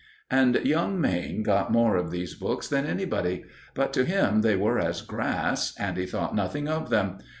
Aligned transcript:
And 0.31 0.55
young 0.65 0.99
Mayne 0.99 1.43
got 1.43 1.71
more 1.71 1.95
of 1.95 2.09
these 2.09 2.33
books 2.33 2.67
than 2.67 2.87
anybody; 2.87 3.43
but 3.75 3.93
to 3.93 4.03
him 4.03 4.41
they 4.41 4.55
were 4.55 4.79
as 4.79 5.01
grass, 5.03 5.75
and 5.77 5.95
he 5.95 6.07
thought 6.07 6.33
nothing 6.33 6.67
of 6.67 6.89
them. 6.89 7.19